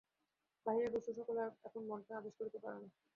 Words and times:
বাহিরের 0.65 0.93
বস্তু-সকল 0.95 1.35
আর 1.39 1.51
এখন 1.67 1.81
মনকে 1.87 2.11
আদেশ 2.15 2.33
করিতে 2.39 2.59
পারে 2.59 2.77
না। 2.77 2.89